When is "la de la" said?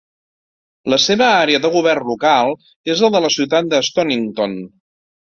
3.07-3.31